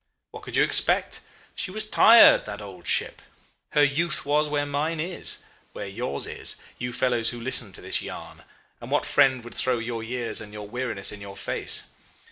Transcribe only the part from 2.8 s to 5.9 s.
ship. Her youth was where mine is where